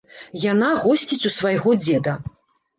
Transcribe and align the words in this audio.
Яна 0.51 0.69
госціць 0.85 1.27
у 1.33 1.35
свайго 1.37 1.77
дзеда. 1.85 2.19